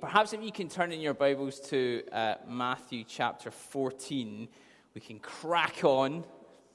[0.00, 4.48] Perhaps if you can turn in your Bibles to uh, Matthew chapter 14,
[4.94, 6.24] we can crack on.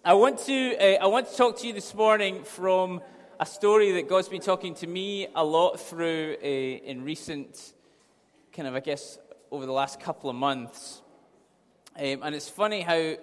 [0.04, 3.02] I want, to, uh, I want to talk to you this morning from
[3.40, 7.74] a story that God's been talking to me a lot through uh, in recent,
[8.54, 9.18] kind of, I guess,
[9.50, 11.02] over the last couple of months.
[11.98, 13.16] Um, and it's funny how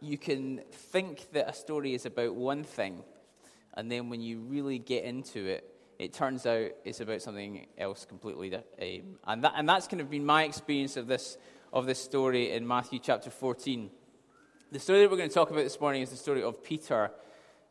[0.00, 3.02] you can think that a story is about one thing,
[3.76, 8.04] and then when you really get into it, it turns out it's about something else
[8.04, 8.54] completely.
[8.54, 11.38] Um, and, that, and that's kind of been my experience of this,
[11.72, 13.90] of this story in Matthew chapter 14.
[14.72, 17.10] The story that we're going to talk about this morning is the story of Peter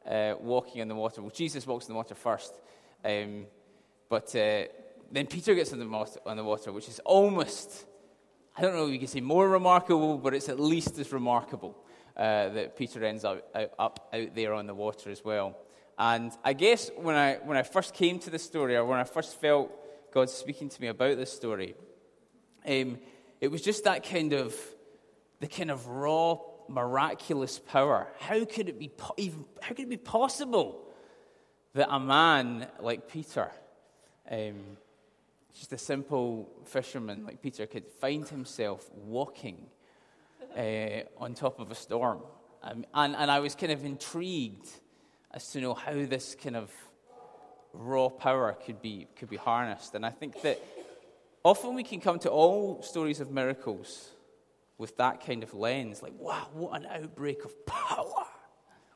[0.10, 1.22] uh, walking on the water.
[1.22, 2.54] Well, Jesus walks on the water first.
[3.04, 3.46] Um,
[4.10, 4.66] but uh,
[5.12, 7.86] then Peter gets on the, water, the water, which is almost,
[8.56, 11.78] I don't know if you can say more remarkable, but it's at least as remarkable
[12.16, 15.58] uh, that Peter ends up, up out there on the water as well.
[15.98, 19.04] And I guess when I, when I first came to this story, or when I
[19.04, 19.72] first felt
[20.12, 21.76] God speaking to me about this story,
[22.68, 22.98] um,
[23.40, 24.56] it was just that kind of,
[25.40, 28.08] the kind of raw, miraculous power.
[28.20, 30.82] How could it be, even, how could it be possible
[31.74, 33.52] that a man like Peter,
[34.32, 34.78] um,
[35.54, 39.68] just a simple fisherman like Peter, could find himself walking
[40.58, 42.22] uh, on top of a storm?
[42.64, 44.70] Um, and, and I was kind of intrigued
[45.34, 46.72] as to know how this kind of
[47.74, 49.96] raw power could be, could be harnessed.
[49.96, 50.62] And I think that
[51.44, 54.10] often we can come to all stories of miracles
[54.78, 58.26] with that kind of lens like, wow, what an outbreak of power!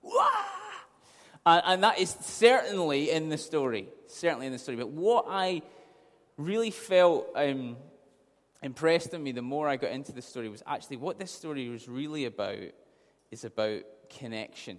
[0.02, 0.30] Wow!
[1.46, 4.78] And, and that is certainly in the story, certainly in the story.
[4.78, 5.64] But what I
[6.38, 7.78] really felt um,
[8.62, 11.68] impressed on me the more I got into the story was actually what this story
[11.70, 12.58] was really about
[13.32, 14.78] is about connection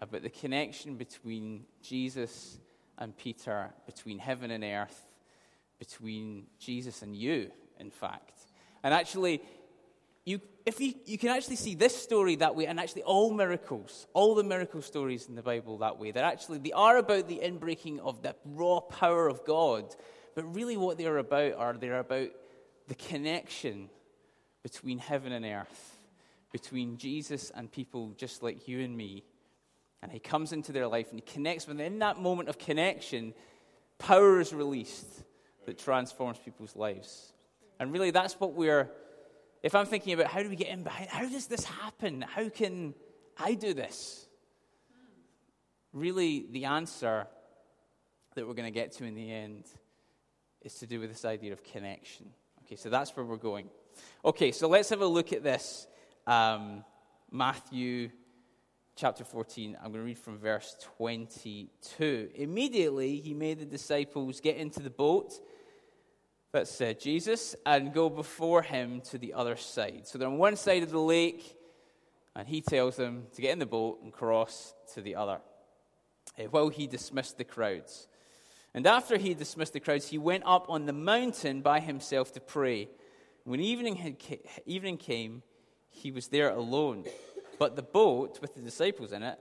[0.00, 2.58] about the connection between Jesus
[2.98, 5.06] and Peter, between heaven and earth,
[5.78, 8.38] between Jesus and you, in fact.
[8.82, 9.42] And actually,
[10.24, 14.06] you, if you, you can actually see this story that way, and actually all miracles,
[14.12, 17.40] all the miracle stories in the Bible that way, they're actually they are about the
[17.42, 19.94] inbreaking of the raw power of God,
[20.34, 22.28] but really what they're about are they're about
[22.88, 23.88] the connection
[24.62, 25.98] between heaven and earth,
[26.52, 29.24] between Jesus and people just like you and me,
[30.02, 31.86] and he comes into their life and he connects with them.
[31.86, 33.34] In that moment of connection,
[33.98, 35.24] power is released
[35.66, 37.32] that transforms people's lives.
[37.80, 38.90] And really, that's what we're.
[39.62, 42.22] If I'm thinking about how do we get in behind, how does this happen?
[42.22, 42.94] How can
[43.36, 44.26] I do this?
[45.92, 47.26] Really, the answer
[48.34, 49.64] that we're going to get to in the end
[50.62, 52.26] is to do with this idea of connection.
[52.64, 53.68] Okay, so that's where we're going.
[54.24, 55.86] Okay, so let's have a look at this.
[56.26, 56.84] Um,
[57.30, 58.10] Matthew
[58.98, 62.30] chapter 14, I'm going to read from verse 22.
[62.34, 65.34] Immediately, he made the disciples get into the boat,
[66.50, 70.08] that's uh, Jesus, and go before him to the other side.
[70.08, 71.56] So they're on one side of the lake,
[72.34, 75.38] and he tells them to get in the boat and cross to the other,
[76.36, 78.08] uh, while he dismissed the crowds.
[78.74, 82.40] And after he dismissed the crowds, he went up on the mountain by himself to
[82.40, 82.88] pray.
[83.44, 84.16] When evening, had,
[84.66, 85.44] evening came,
[85.88, 87.04] he was there alone.
[87.58, 89.38] But the boat with the disciples in it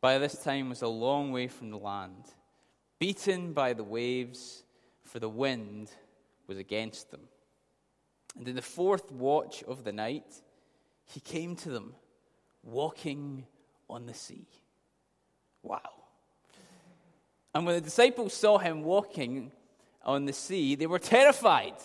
[0.00, 2.24] by this time was a long way from the land,
[2.98, 4.64] beaten by the waves,
[5.02, 5.90] for the wind
[6.46, 7.22] was against them.
[8.36, 10.42] And in the fourth watch of the night,
[11.04, 11.94] he came to them,
[12.62, 13.46] walking
[13.88, 14.46] on the sea.
[15.62, 15.80] Wow.
[17.54, 19.52] And when the disciples saw him walking
[20.04, 21.76] on the sea, they were terrified.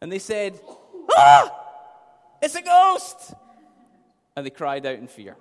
[0.00, 0.60] And they said,
[1.16, 1.50] Ah!
[2.42, 3.32] It's a ghost!
[4.36, 5.36] And they cried out in fear.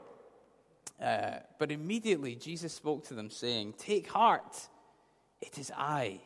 [1.02, 4.56] Uh, but immediately Jesus spoke to them, saying, Take heart,
[5.42, 6.22] it is I.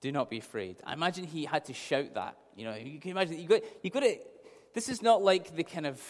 [0.00, 0.78] Do not be afraid.
[0.84, 2.36] I imagine he had to shout that.
[2.56, 4.16] You know, you can imagine you got you got to.
[4.74, 6.00] This is not like the kind of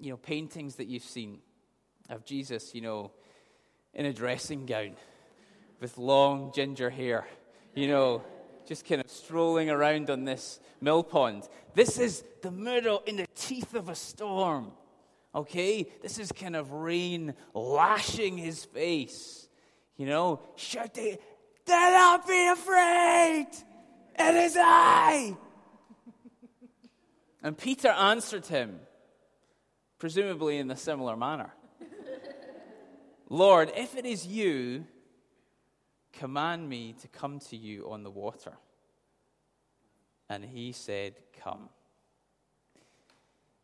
[0.00, 1.40] you know paintings that you've seen
[2.08, 3.10] of Jesus, you know,
[3.92, 4.96] in a dressing gown
[5.80, 7.26] with long ginger hair,
[7.74, 8.22] you know,
[8.66, 11.48] just kind of strolling around on this mill pond.
[11.74, 14.72] This is the middle in the teeth of a storm.
[15.38, 15.86] Okay?
[16.02, 19.48] This is kind of rain lashing his face.
[19.96, 21.16] You know, shouting,
[21.64, 23.46] Do not be afraid!
[24.18, 25.36] It is I!
[27.42, 28.80] and Peter answered him,
[29.98, 31.52] presumably in a similar manner
[33.30, 34.86] Lord, if it is you,
[36.14, 38.54] command me to come to you on the water.
[40.30, 41.68] And he said, Come.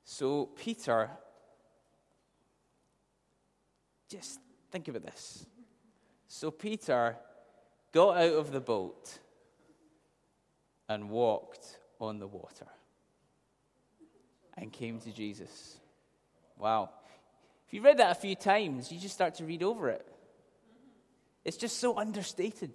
[0.05, 1.11] So Peter
[4.09, 4.41] just
[4.71, 5.47] think about this.
[6.29, 7.17] So Peter
[7.93, 9.19] got out of the boat
[10.89, 12.67] and walked on the water
[14.57, 15.79] and came to Jesus.
[16.59, 16.91] Wow.
[17.67, 20.07] If you read that a few times, you just start to read over it.
[21.45, 22.73] It's just so understated.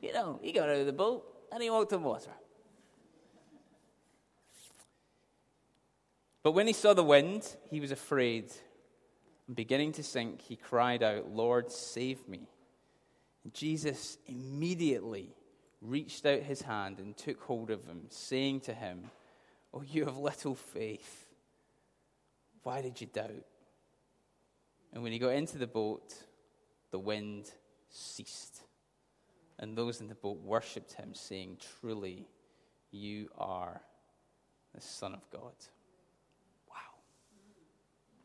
[0.00, 2.30] You know, he got out of the boat and he walked on water.
[6.42, 8.50] But when he saw the wind, he was afraid.
[9.54, 12.48] Beginning to sink, he cried out, Lord, save me.
[13.42, 15.34] And Jesus immediately
[15.80, 19.10] reached out his hand and took hold of him, saying to him,
[19.72, 21.26] Oh, you have little faith.
[22.62, 23.44] Why did you doubt?
[24.92, 26.12] And when he got into the boat,
[26.90, 27.50] the wind
[27.88, 28.62] ceased.
[29.58, 32.26] And those in the boat worshipped him, saying, Truly,
[32.90, 33.80] you are
[34.74, 35.54] the Son of God.
[36.68, 36.98] Wow.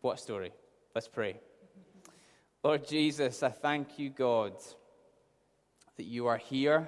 [0.02, 0.52] What a story.
[0.96, 1.36] Let's pray.
[2.64, 4.54] Lord Jesus, I thank you, God,
[5.98, 6.88] that you are here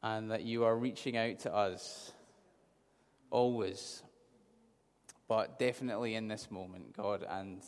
[0.00, 2.12] and that you are reaching out to us
[3.32, 4.04] always,
[5.26, 7.26] but definitely in this moment, God.
[7.28, 7.62] And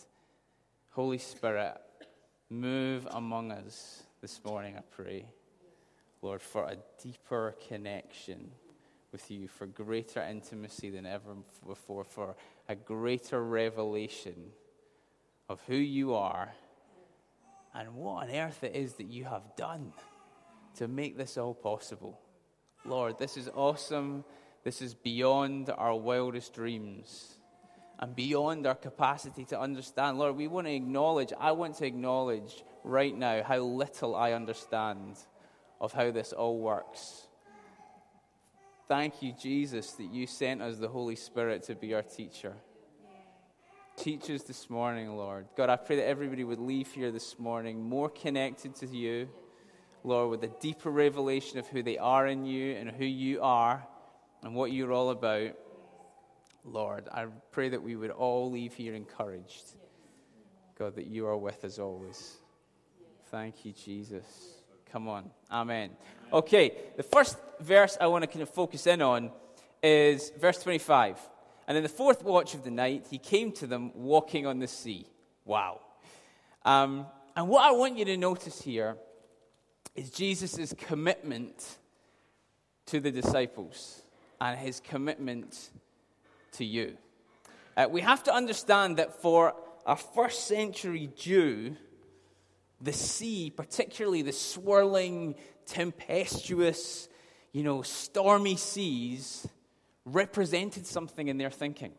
[0.91, 1.81] Holy Spirit,
[2.49, 5.27] move among us this morning, I pray.
[6.23, 8.53] Lord, for a deeper connection
[9.13, 11.37] with you, for greater intimacy than ever
[11.67, 12.35] before, for
[12.69, 14.35] a greater revelation
[15.49, 16.53] of who you are
[17.75, 19.93] and what on earth it is that you have done
[20.77, 22.19] to make this all possible.
[22.85, 24.25] Lord, this is awesome.
[24.65, 27.37] This is beyond our wildest dreams
[27.99, 30.19] and beyond our capacity to understand.
[30.19, 35.19] Lord, we want to acknowledge, I want to acknowledge right now how little I understand
[35.81, 37.29] of how this all works.
[38.89, 42.55] Thank you, Jesus, that you sent us the Holy Spirit to be our teacher.
[43.97, 45.47] Teach us this morning, Lord.
[45.57, 49.29] God, I pray that everybody would leave here this morning more connected to you,
[50.03, 53.87] Lord, with a deeper revelation of who they are in you and who you are
[54.43, 55.53] and what you're all about.
[56.65, 59.75] Lord, I pray that we would all leave here encouraged.
[60.79, 62.37] God, that you are with us always.
[63.31, 64.25] Thank you, Jesus.
[64.91, 65.31] Come on.
[65.51, 65.91] Amen.
[66.33, 69.31] Okay, the first verse I want to kind of focus in on
[69.83, 71.19] is verse 25.
[71.67, 74.69] And in the fourth watch of the night, he came to them walking on the
[74.69, 75.07] sea.
[75.45, 75.81] Wow.
[76.65, 77.07] Um,
[77.37, 78.97] and what I want you to notice here
[79.95, 81.79] is Jesus' commitment
[82.87, 84.03] to the disciples
[84.41, 85.71] and his commitment
[86.53, 86.97] to you.
[87.77, 89.55] Uh, we have to understand that for
[89.87, 91.77] a first century Jew,
[92.81, 95.37] the sea, particularly the swirling,
[95.67, 97.09] tempestuous,
[97.53, 99.47] you know, stormy seas,
[100.05, 101.93] represented something in their thinking.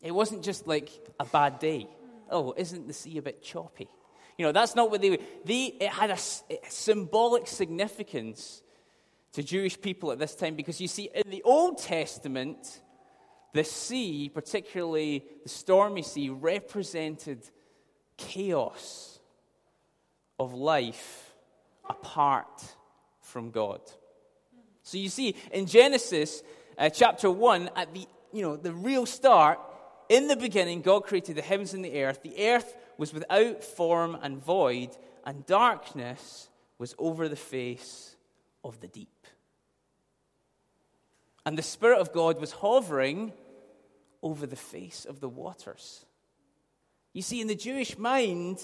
[0.00, 1.88] It wasn't just like a bad day.
[2.30, 3.88] Oh, isn't the sea a bit choppy?
[4.38, 6.18] You know, that's not what they they it had a,
[6.50, 8.62] a symbolic significance
[9.32, 12.80] to Jewish people at this time because you see in the Old Testament
[13.52, 17.42] the sea, particularly the stormy sea, represented
[18.16, 19.18] chaos
[20.38, 21.34] of life
[21.88, 22.64] apart
[23.20, 23.80] from God.
[24.86, 26.44] So you see in Genesis
[26.78, 29.58] uh, chapter 1, at the, you know, the real start,
[30.08, 32.22] in the beginning, God created the heavens and the earth.
[32.22, 34.90] The earth was without form and void,
[35.24, 36.48] and darkness
[36.78, 38.14] was over the face
[38.62, 39.08] of the deep.
[41.44, 43.32] And the Spirit of God was hovering
[44.22, 46.04] over the face of the waters.
[47.12, 48.62] You see, in the Jewish mind,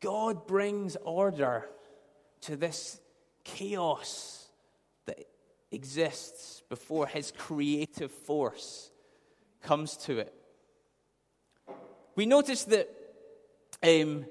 [0.00, 1.68] God brings order
[2.42, 3.00] to this
[3.44, 4.48] chaos
[5.06, 5.18] that
[5.70, 8.90] exists before his creative force
[9.62, 10.34] comes to it.
[12.16, 12.88] We notice that
[13.82, 14.26] um,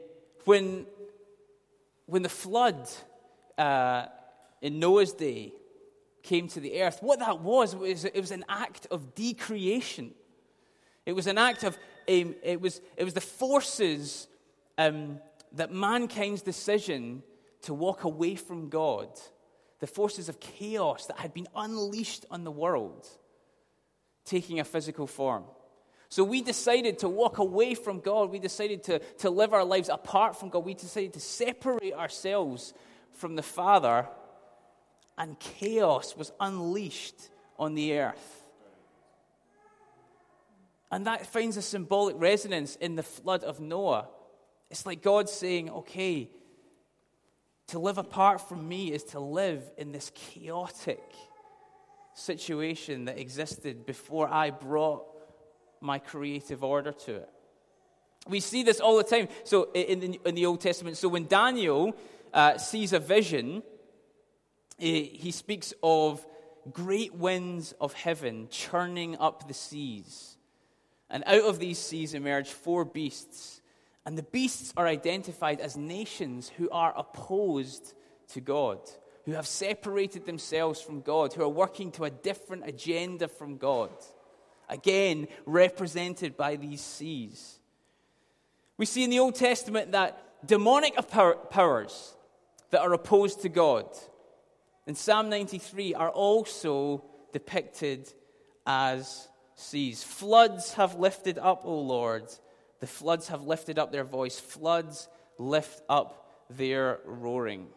[0.45, 0.85] when,
[2.05, 2.89] when the flood
[3.57, 4.05] uh,
[4.61, 5.53] in Noah's day
[6.21, 10.11] came to the earth, what that was, was it was an act of decreation.
[11.05, 11.77] It was an act of,
[12.09, 14.27] um, it, was, it was the forces
[14.77, 15.19] um,
[15.51, 17.23] that mankind's decision
[17.63, 19.09] to walk away from God
[19.79, 23.05] the forces of chaos that had been unleashed on the world
[24.25, 25.43] taking a physical form.
[26.07, 28.29] So we decided to walk away from God.
[28.29, 30.63] We decided to, to live our lives apart from God.
[30.63, 32.73] We decided to separate ourselves
[33.13, 34.07] from the Father,
[35.17, 38.45] and chaos was unleashed on the earth.
[40.91, 44.07] And that finds a symbolic resonance in the flood of Noah.
[44.69, 46.29] It's like God saying, okay,
[47.67, 51.03] to live apart from me is to live in this chaotic
[52.13, 55.05] situation that existed before I brought
[55.81, 57.29] my creative order to it.
[58.27, 59.27] We see this all the time.
[59.43, 61.95] So, in the, in the Old Testament, so when Daniel
[62.33, 63.63] uh, sees a vision,
[64.77, 66.25] he speaks of
[66.71, 70.37] great winds of heaven churning up the seas.
[71.09, 73.61] And out of these seas emerge four beasts.
[74.05, 77.93] And the beasts are identified as nations who are opposed
[78.29, 78.79] to God,
[79.25, 83.91] who have separated themselves from God, who are working to a different agenda from God.
[84.67, 87.59] Again, represented by these seas.
[88.77, 90.95] We see in the Old Testament that demonic
[91.49, 92.15] powers
[92.71, 93.85] that are opposed to God
[94.85, 98.11] in Psalm 93 are also depicted
[98.65, 100.03] as seas.
[100.03, 102.25] Floods have lifted up, O Lord.
[102.83, 104.37] The floods have lifted up their voice.
[104.37, 107.67] Floods lift up their roaring.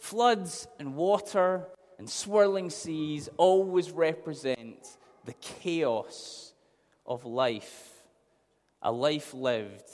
[0.00, 4.84] Floods and water and swirling seas always represent
[5.24, 6.54] the chaos
[7.06, 7.88] of life,
[8.82, 9.88] a life lived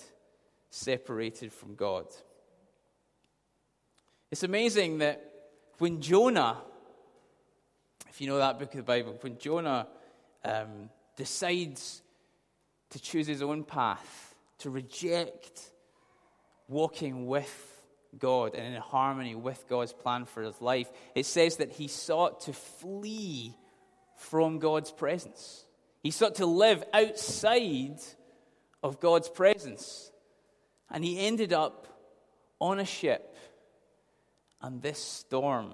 [0.71, 2.07] separated from God.
[4.31, 5.31] It's amazing that
[5.77, 6.63] when Jonah,
[8.09, 9.89] if you know that book of the Bible, when Jonah
[10.43, 12.01] um, decides
[12.91, 15.71] to choose his own path, to reject
[16.69, 17.87] walking with
[18.19, 22.43] God and in harmony with God's plan for his life, it says that he sought
[22.43, 23.55] to flee
[24.17, 25.65] from God's presence.
[26.03, 28.01] He sought to live outside
[28.83, 30.11] of God's presence.
[30.91, 31.87] And he ended up
[32.61, 33.37] on a ship
[34.61, 35.73] and this storm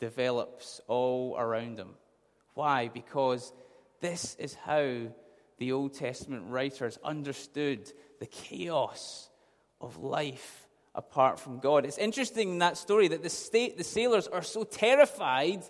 [0.00, 1.90] develops all around him.
[2.54, 2.88] Why?
[2.88, 3.52] Because
[4.00, 5.08] this is how
[5.60, 9.28] the Old Testament writers understood the chaos
[9.78, 11.84] of life apart from God.
[11.84, 15.62] It's interesting in that story that the, state, the sailors are so terrified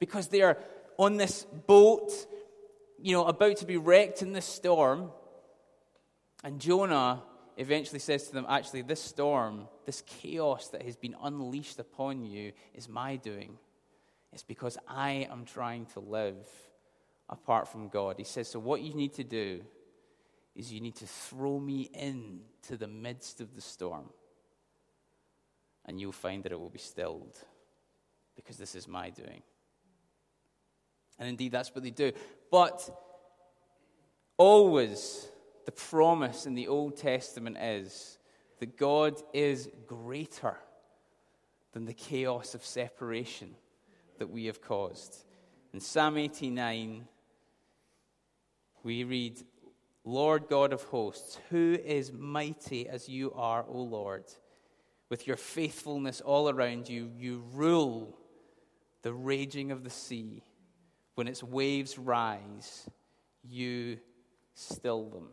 [0.00, 0.56] because they are
[0.96, 2.10] on this boat,
[2.98, 5.10] you know, about to be wrecked in this storm.
[6.42, 7.22] And Jonah
[7.58, 12.52] eventually says to them, Actually, this storm, this chaos that has been unleashed upon you
[12.74, 13.58] is my doing.
[14.32, 16.46] It's because I am trying to live
[17.28, 18.16] apart from God.
[18.18, 19.62] He says, So what you need to do
[20.54, 24.08] is you need to throw me into the midst of the storm,
[25.84, 27.36] and you'll find that it will be stilled
[28.36, 29.42] because this is my doing.
[31.18, 32.12] And indeed, that's what they do.
[32.50, 32.88] But
[34.36, 35.28] always,
[35.64, 38.18] the promise in the Old Testament is
[38.58, 40.56] that God is greater
[41.72, 43.54] than the chaos of separation
[44.18, 45.24] that we have caused.
[45.72, 47.06] In Psalm 89,
[48.84, 49.40] we read,
[50.04, 54.24] Lord God of hosts, who is mighty as you are, O Lord?
[55.08, 58.16] With your faithfulness all around you, you rule
[59.02, 60.42] the raging of the sea.
[61.14, 62.88] When its waves rise,
[63.42, 63.98] you
[64.54, 65.28] still them.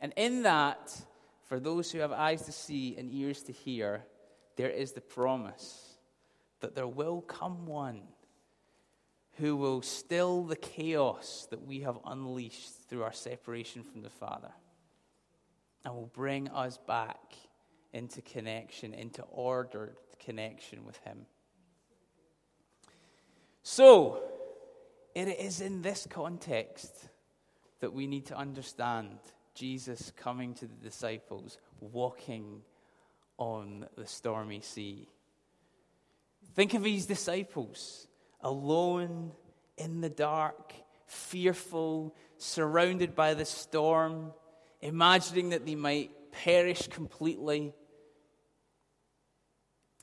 [0.00, 0.98] And in that,
[1.44, 4.04] for those who have eyes to see and ears to hear,
[4.56, 5.98] there is the promise
[6.60, 8.02] that there will come one
[9.40, 14.52] who will still the chaos that we have unleashed through our separation from the Father
[15.84, 17.34] and will bring us back
[17.92, 21.26] into connection, into ordered connection with Him.
[23.62, 24.22] So,
[25.14, 27.08] it is in this context
[27.80, 29.18] that we need to understand
[29.54, 32.60] Jesus coming to the disciples, walking
[33.38, 35.08] on the stormy sea.
[36.54, 38.06] Think of these disciples
[38.42, 39.32] alone
[39.76, 40.74] in the dark,
[41.06, 44.32] fearful, surrounded by the storm,
[44.80, 47.72] imagining that they might perish completely.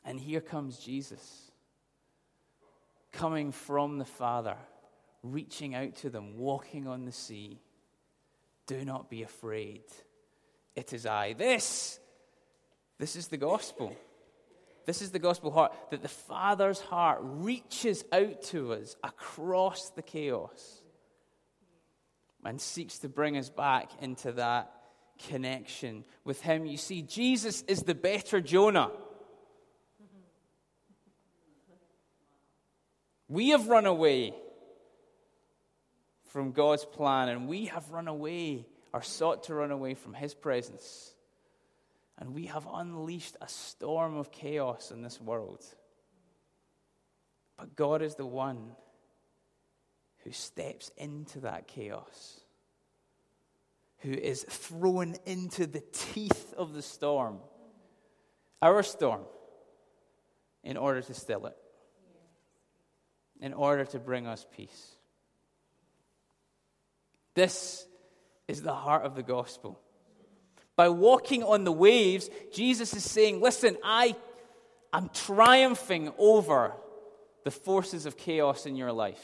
[0.03, 1.51] And here comes Jesus,
[3.11, 4.55] coming from the Father,
[5.23, 7.59] reaching out to them, walking on the sea.
[8.67, 9.83] Do not be afraid.
[10.75, 11.33] It is I.
[11.33, 11.99] This,
[12.99, 13.95] this is the gospel.
[14.87, 20.01] This is the gospel heart that the Father's heart reaches out to us across the
[20.01, 20.81] chaos
[22.45, 24.71] and seeks to bring us back into that
[25.27, 26.65] connection with Him.
[26.65, 28.91] You see, Jesus is the better Jonah.
[33.27, 34.33] We have run away
[36.29, 40.33] from God's plan, and we have run away or sought to run away from His
[40.33, 41.13] presence.
[42.17, 45.63] And we have unleashed a storm of chaos in this world.
[47.57, 48.71] But God is the one
[50.23, 52.41] who steps into that chaos,
[53.99, 57.39] who is thrown into the teeth of the storm,
[58.61, 59.21] our storm,
[60.63, 61.55] in order to still it,
[63.39, 64.95] in order to bring us peace.
[67.35, 67.85] This
[68.47, 69.79] is the heart of the gospel.
[70.77, 74.15] By walking on the waves, Jesus is saying, Listen, I,
[74.93, 76.73] I'm triumphing over
[77.43, 79.23] the forces of chaos in your life.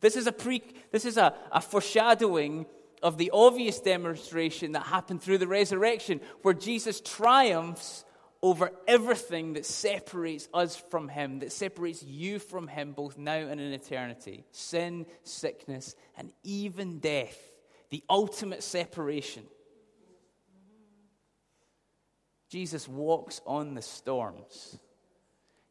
[0.00, 2.66] This is a, pre, this is a, a foreshadowing
[3.00, 8.04] of the obvious demonstration that happened through the resurrection, where Jesus triumphs
[8.42, 13.60] over everything that separates us from Him, that separates you from Him, both now and
[13.60, 17.38] in eternity sin, sickness, and even death,
[17.90, 19.44] the ultimate separation.
[22.48, 24.78] Jesus walks on the storms.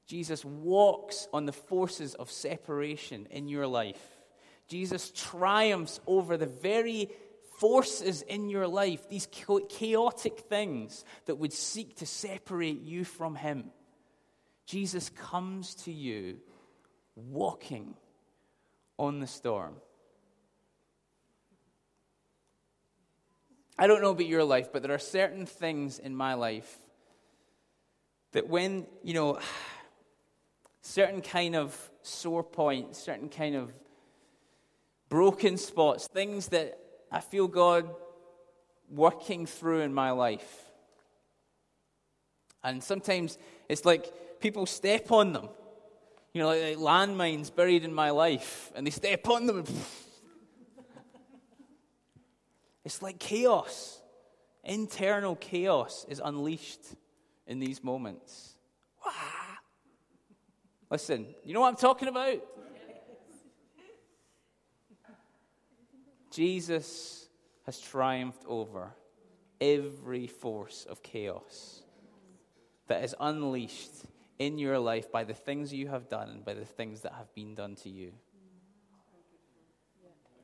[0.06, 4.02] Jesus walks on the forces of separation in your life.
[4.68, 7.10] Jesus triumphs over the very
[7.60, 9.28] forces in your life, these
[9.70, 13.72] chaotic things that would seek to separate you from Him.
[14.66, 16.38] Jesus comes to you
[17.16, 17.96] walking
[19.00, 19.76] on the storm.
[23.80, 26.78] I don't know about your life, but there are certain things in my life
[28.32, 29.40] that when, you know,
[30.82, 33.72] certain kind of sore points, certain kind of
[35.10, 36.80] broken spots, things that
[37.12, 37.90] I feel God
[38.90, 40.64] working through in my life.
[42.64, 43.38] And sometimes
[43.70, 45.50] it's like people step on them.
[46.34, 49.68] You know, like, landmines buried in my life, and they step on them and
[52.88, 54.02] it's like chaos.
[54.64, 56.80] Internal chaos is unleashed
[57.46, 58.54] in these moments.
[59.06, 59.12] Wow.
[60.90, 62.42] Listen, you know what I'm talking about?
[66.32, 67.28] Jesus
[67.66, 68.96] has triumphed over
[69.60, 71.84] every force of chaos
[72.88, 74.06] that is unleashed
[74.40, 77.36] in your life by the things you have done and by the things that have
[77.36, 78.14] been done to you.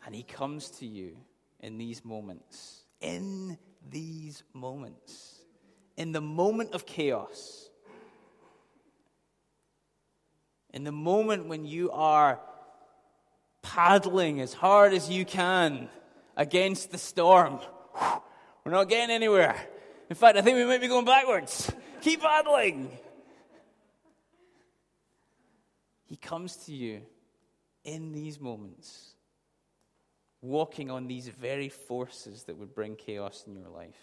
[0.05, 1.15] And he comes to you
[1.63, 2.83] in these moments.
[3.01, 3.57] In
[3.89, 5.39] these moments.
[5.97, 7.69] In the moment of chaos.
[10.71, 12.39] In the moment when you are
[13.61, 15.87] paddling as hard as you can
[16.35, 17.59] against the storm.
[18.63, 19.55] We're not getting anywhere.
[20.09, 21.71] In fact, I think we might be going backwards.
[22.01, 22.91] Keep paddling.
[26.05, 27.01] He comes to you
[27.83, 29.12] in these moments,
[30.43, 33.97] walking on these very forces that would bring chaos in your life.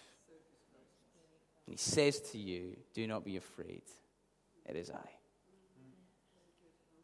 [1.66, 3.82] And he says to you, Do not be afraid.
[4.66, 5.08] It is I.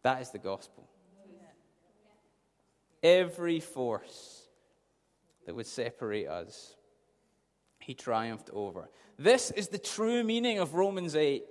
[0.03, 0.89] That is the gospel
[3.07, 4.43] every force
[5.47, 6.75] that would separate us,
[7.79, 8.91] he triumphed over.
[9.17, 11.45] This is the true meaning of Romans 8.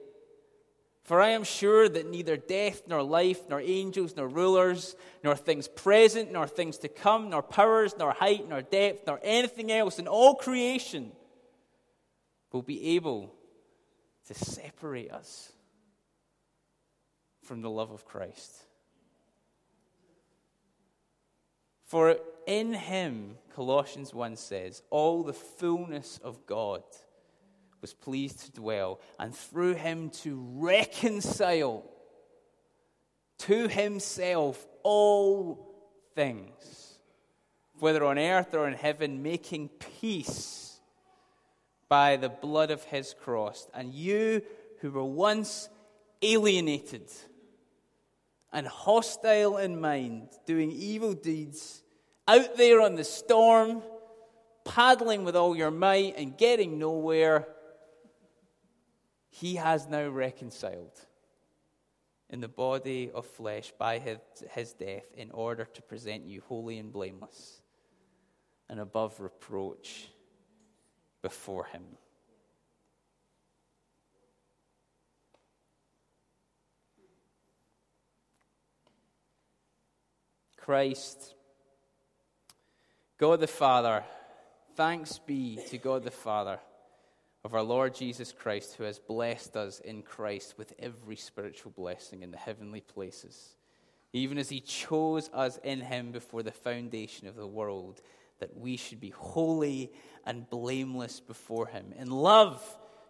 [1.05, 5.67] For I am sure that neither death, nor life, nor angels, nor rulers, nor things
[5.67, 10.07] present, nor things to come, nor powers, nor height, nor depth, nor anything else in
[10.07, 11.11] all creation
[12.51, 13.31] will be able
[14.25, 15.51] to separate us
[17.43, 18.51] from the love of Christ.
[21.83, 26.81] For in him, Colossians 1 says, all the fullness of God
[27.85, 31.83] was pleased to dwell, and through him to reconcile
[33.37, 35.71] to himself all
[36.15, 36.95] things,
[37.77, 40.79] whether on earth or in heaven, making peace
[41.87, 43.67] by the blood of his cross.
[43.71, 44.41] And you
[44.79, 45.69] who were once
[46.23, 47.11] alienated,
[48.51, 51.83] and hostile in mind, doing evil deeds,
[52.27, 53.83] out there on the storm,
[54.63, 57.47] paddling with all your might and getting nowhere,
[59.35, 60.97] he has now reconciled
[62.29, 64.17] in the body of flesh by his,
[64.51, 67.61] his death in order to present you holy and blameless
[68.69, 70.07] and above reproach
[71.21, 71.83] before him.
[80.55, 81.35] Christ,
[83.17, 84.05] God the Father,
[84.75, 86.57] thanks be to God the Father
[87.45, 92.23] of our Lord Jesus Christ, who has blessed us in Christ with every spiritual blessing
[92.23, 93.55] in the heavenly places,
[94.11, 98.01] even as He chose us in Him before the foundation of the world,
[98.39, 99.93] that we should be holy
[100.25, 101.93] and blameless before Him.
[101.95, 102.61] In love,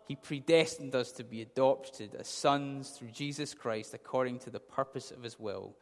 [0.06, 5.12] He predestined us to be adopted as sons through Jesus Christ according to the purpose
[5.12, 5.76] of His will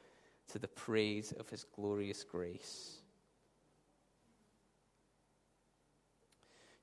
[0.52, 2.98] to the praise of his glorious grace.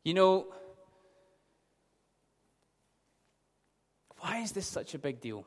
[0.05, 0.47] You know,
[4.21, 5.47] why is this such a big deal?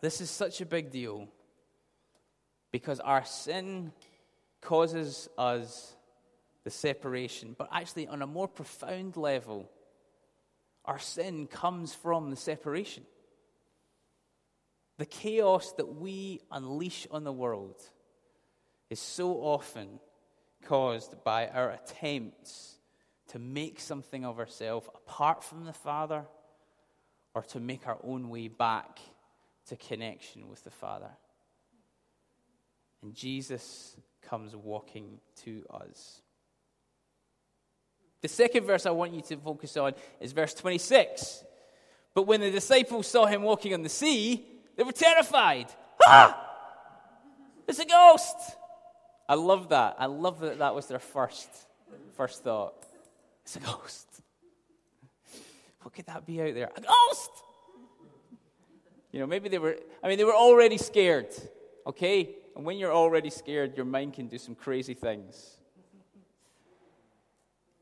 [0.00, 1.28] This is such a big deal
[2.72, 3.92] because our sin
[4.60, 5.94] causes us
[6.64, 9.70] the separation, but actually, on a more profound level,
[10.84, 13.04] our sin comes from the separation.
[14.98, 17.80] The chaos that we unleash on the world
[18.90, 20.00] is so often
[20.66, 22.78] caused by our attempts
[23.28, 26.24] to make something of ourselves apart from the Father
[27.34, 28.98] or to make our own way back
[29.68, 31.10] to connection with the Father.
[33.02, 36.22] And Jesus comes walking to us.
[38.22, 41.44] The second verse I want you to focus on is verse 26.
[42.14, 44.44] But when the disciples saw him walking on the sea,
[44.76, 45.66] they were terrified.
[46.04, 46.48] Ah!
[47.66, 48.36] It's a ghost!
[49.28, 49.96] I love that.
[49.98, 51.48] I love that that was their first,
[52.16, 52.74] first thought.
[53.44, 54.08] It's a ghost.
[55.82, 56.70] What could that be out there?
[56.76, 57.30] A ghost!
[59.12, 61.28] You know, maybe they were, I mean, they were already scared,
[61.86, 62.36] okay?
[62.54, 65.56] And when you're already scared, your mind can do some crazy things.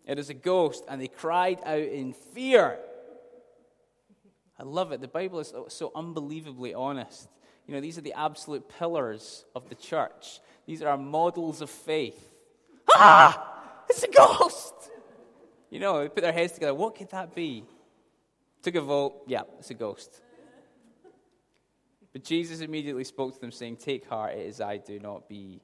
[0.06, 2.78] It is a ghost, and they cried out in fear.
[4.58, 5.02] I love it.
[5.02, 7.28] The Bible is so unbelievably honest.
[7.66, 11.68] You know, these are the absolute pillars of the church, these are our models of
[11.68, 12.34] faith.
[12.90, 13.44] Ah!
[13.90, 14.74] It's a ghost!
[15.70, 16.74] You know, they put their heads together.
[16.74, 17.64] What could that be?
[18.62, 19.22] Took a vote.
[19.26, 20.20] Yeah, it's a ghost.
[22.12, 25.60] But Jesus immediately spoke to them, saying, Take heart, it is I, do not be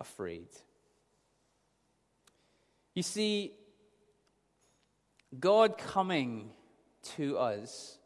[0.00, 0.48] afraid.
[2.94, 3.52] You see,
[5.38, 6.50] God coming
[7.16, 7.98] to us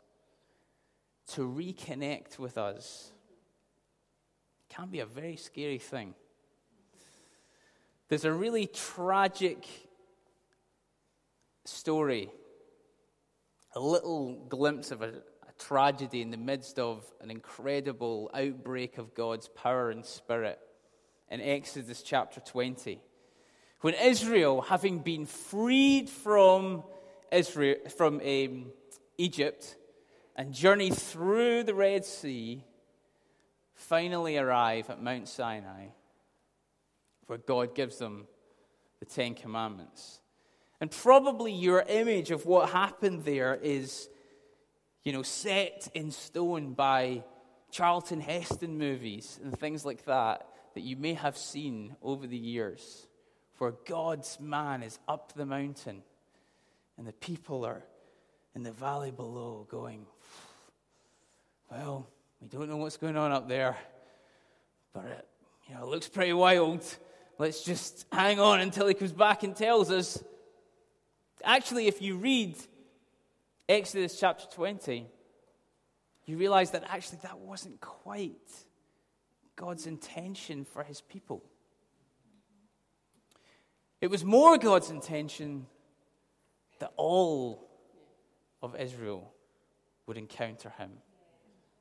[1.29, 3.13] to reconnect with us
[4.69, 6.15] can be a very scary thing.
[8.09, 9.67] There's a really tragic
[11.65, 12.31] story,
[13.75, 19.15] a little glimpse of a, a tragedy in the midst of an incredible outbreak of
[19.15, 20.59] God's power and spirit
[21.31, 23.01] in Exodus chapter 20
[23.83, 26.85] when Israel, having been freed from
[27.33, 28.67] Israel from um,
[29.19, 29.77] Egypt
[30.37, 32.65] and journeyed through the Red Sea,
[33.75, 35.87] finally arrive at Mount Sinai,
[37.27, 38.29] where God gives them
[39.01, 40.22] the Ten Commandments.
[40.83, 44.09] And probably your image of what happened there is,
[45.05, 47.23] you know, set in stone by
[47.71, 53.07] Charlton Heston movies and things like that that you may have seen over the years,
[53.59, 56.03] where God's man is up the mountain
[56.99, 57.85] and the people are
[58.57, 60.05] in the valley below going,
[61.71, 62.09] well,
[62.41, 63.77] we don't know what's going on up there,
[64.93, 65.29] but it,
[65.69, 66.85] you know, it looks pretty wild.
[67.39, 70.21] Let's just hang on until he comes back and tells us.
[71.45, 72.57] Actually, if you read
[73.69, 75.07] Exodus chapter 20,
[76.25, 78.51] you realize that actually that wasn't quite
[79.57, 81.43] God's intention for his people.
[84.01, 85.67] It was more God's intention
[86.81, 87.71] that all
[88.63, 89.33] of Israel
[90.07, 90.91] would encounter him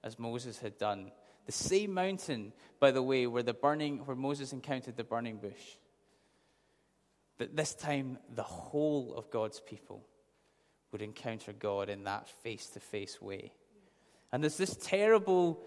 [0.03, 1.11] as Moses had done.
[1.47, 5.77] The same mountain, by the way, where the burning where Moses encountered the burning bush.
[7.41, 10.05] But this time the whole of God's people
[10.91, 13.51] would encounter God in that face to face way.
[14.31, 15.59] And there's this terrible,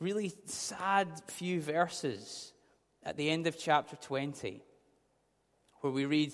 [0.00, 2.52] really sad few verses
[3.04, 4.64] at the end of chapter 20
[5.80, 6.32] where we read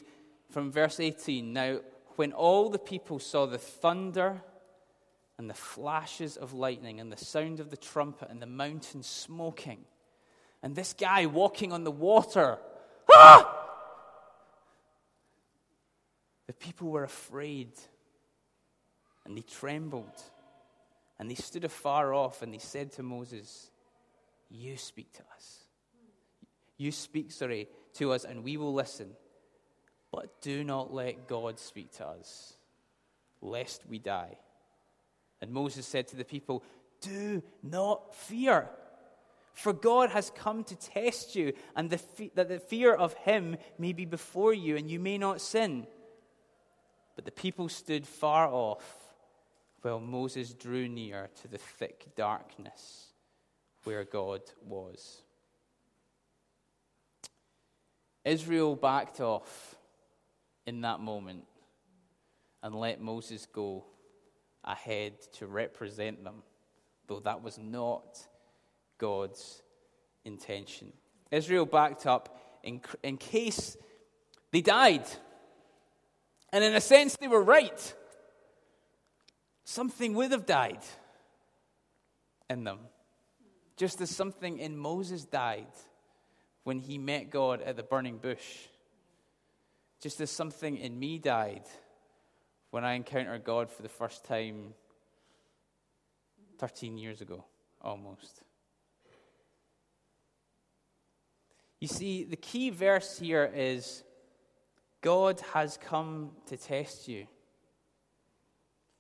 [0.53, 1.81] from verse 18 Now,
[2.17, 4.41] when all the people saw the thunder
[5.37, 9.81] and the flashes of lightning and the sound of the trumpet and the mountain smoking.
[10.63, 12.59] And this guy walking on the water.
[13.13, 13.67] Ah!
[16.49, 17.73] The people were afraid
[19.25, 20.23] and they trembled
[21.19, 23.71] and they stood afar off and they said to Moses,
[24.51, 25.65] You speak to us.
[26.79, 29.11] You speak, sorry, to us and we will listen.
[30.11, 32.57] But do not let God speak to us,
[33.43, 34.39] lest we die.
[35.43, 36.65] And Moses said to the people,
[37.03, 38.71] Do not fear,
[39.53, 43.59] for God has come to test you, and the fe- that the fear of him
[43.79, 45.87] may be before you, and you may not sin.
[47.19, 49.11] But the people stood far off
[49.83, 53.09] while Moses drew near to the thick darkness
[53.83, 55.23] where God was.
[58.25, 59.75] Israel backed off
[60.65, 61.43] in that moment
[62.63, 63.85] and let Moses go
[64.63, 66.45] ahead to represent them,
[67.09, 68.29] though that was not
[68.97, 69.65] God's
[70.25, 70.93] intention.
[71.33, 73.77] Israel backed up in, in case
[74.53, 75.05] they died.
[76.53, 77.95] And in a sense, they were right.
[79.65, 80.81] Something would have died
[82.49, 82.79] in them,
[83.77, 85.67] just as something in Moses died
[86.65, 88.67] when he met God at the burning bush,
[90.01, 91.65] just as something in me died
[92.71, 94.75] when I encountered God for the first time
[96.59, 97.45] 13 years ago,
[97.81, 98.43] almost.
[101.81, 104.03] You see, the key verse here is
[105.01, 107.27] God has come to test you.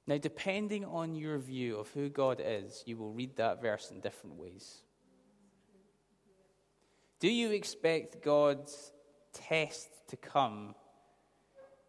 [0.06, 4.00] Now, depending on your view of who God is, you will read that verse in
[4.00, 4.78] different ways.
[7.20, 8.92] Do you expect God's
[9.32, 10.74] test to come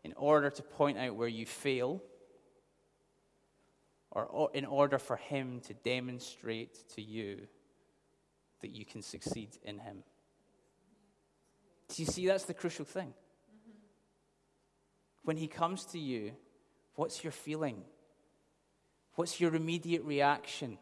[0.03, 2.01] in order to point out where you fail?
[4.11, 7.47] Or in order for Him to demonstrate to you
[8.61, 10.03] that you can succeed in Him?
[11.89, 13.13] Do you see that's the crucial thing?
[15.23, 16.33] When He comes to you,
[16.95, 17.83] what's your feeling?
[19.15, 20.77] What's your immediate reaction?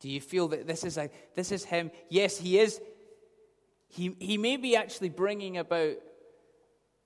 [0.00, 1.90] Do you feel that this is, a, this is Him?
[2.08, 2.80] Yes, He is.
[3.88, 5.96] He, he may be actually bringing about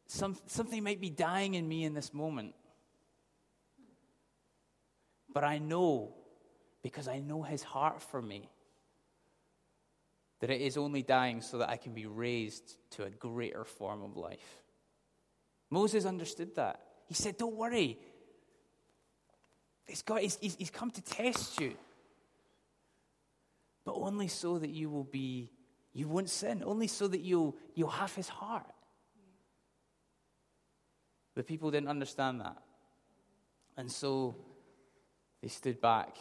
[0.06, 2.54] some, something might be dying in me in this moment.
[5.32, 6.14] But I know,
[6.82, 8.48] because I know His heart for me,
[10.40, 14.02] that it is only dying so that I can be raised to a greater form
[14.02, 14.62] of life.
[15.70, 16.80] Moses understood that.
[17.06, 17.98] He said, Don't worry.
[19.86, 21.74] He's, got, he's, he's come to test you.
[23.84, 25.50] But only so that you will be,
[25.92, 26.62] you won't sin.
[26.66, 28.66] Only so that you'll, you'll have his heart.
[31.36, 32.56] The people didn't understand that.
[33.76, 34.34] And so
[35.40, 36.16] they stood back.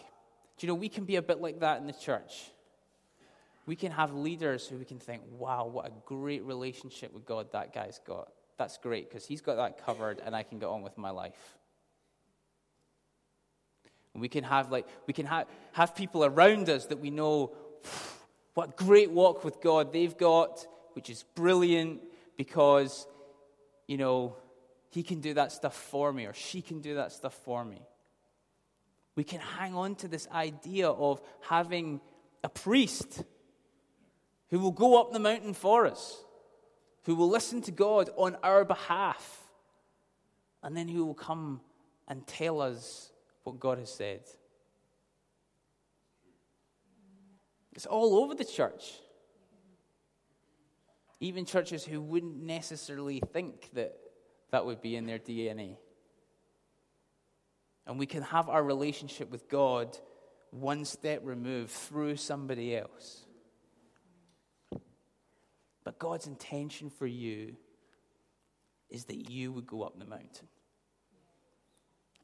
[0.58, 2.51] Do you know, we can be a bit like that in the church.
[3.65, 7.51] We can have leaders who we can think, wow, what a great relationship with God
[7.54, 8.32] that guy's got.
[8.58, 11.58] That's great because he's got that covered and I can get on with my life.
[14.13, 17.54] And we can have like we can ha- have people around us that we know
[18.54, 22.01] what great walk with God they've got, which is brilliant
[22.38, 23.08] because
[23.88, 24.38] you know
[24.89, 27.82] he can do that stuff for me or she can do that stuff for me.
[29.17, 31.99] We can hang on to this idea of having
[32.43, 33.23] a priest
[34.49, 36.23] who will go up the mountain for us,
[37.03, 39.41] who will listen to God on our behalf,
[40.63, 41.62] and then who will come
[42.08, 43.12] and tell us
[43.43, 44.21] what God has said.
[47.73, 48.93] It's all over the church.
[51.19, 53.97] Even churches who wouldn't necessarily think that
[54.51, 55.77] that would be in their DNA.
[57.86, 59.97] And we can have our relationship with God
[60.51, 63.24] one step removed through somebody else.
[65.86, 67.56] But God's intention for you
[68.89, 70.48] is that you would go up the mountain,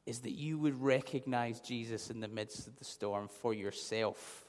[0.04, 4.44] is that you would recognize Jesus in the midst of the storm for yourself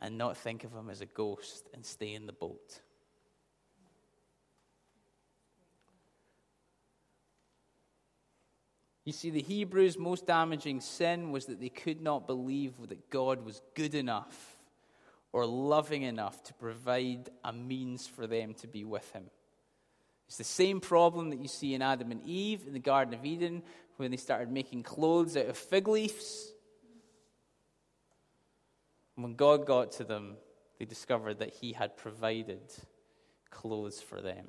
[0.00, 2.80] and not think of him as a ghost and stay in the boat.
[9.04, 13.44] You see, the Hebrews' most damaging sin was that they could not believe that God
[13.44, 14.53] was good enough
[15.34, 19.24] or loving enough to provide a means for them to be with him.
[20.28, 23.24] It's the same problem that you see in Adam and Eve in the Garden of
[23.24, 23.64] Eden
[23.96, 26.52] when they started making clothes out of fig leaves.
[29.16, 30.36] When God got to them,
[30.78, 32.62] they discovered that He had provided
[33.50, 34.46] clothes for them.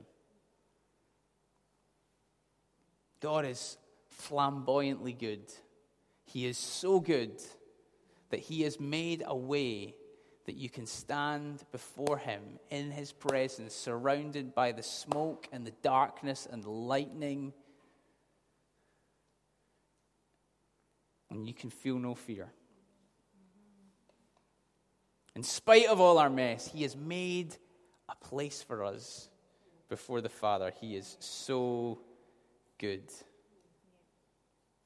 [3.21, 3.75] God is
[4.09, 5.51] flamboyantly good.
[6.25, 7.41] He is so good
[8.29, 9.95] that He has made a way
[10.45, 15.73] that you can stand before him in his presence, surrounded by the smoke and the
[15.81, 17.53] darkness and the lightning.
[21.31, 22.51] And you can feel no fear.
[25.35, 27.57] In spite of all our mess, he has made
[28.07, 29.29] a place for us
[29.89, 30.71] before the Father.
[30.79, 31.99] He is so
[32.77, 33.11] good.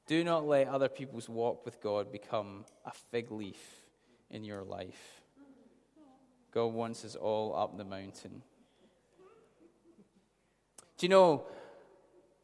[0.06, 3.62] Do not let other people's walk with God become a fig leaf
[4.30, 5.19] in your life.
[6.52, 8.42] God wants us all up the mountain.
[10.98, 11.44] Do you know,